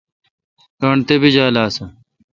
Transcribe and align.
گانٹھ 0.81 1.05
تپیجال 1.07 1.55
آسہ۔؟ 1.65 1.85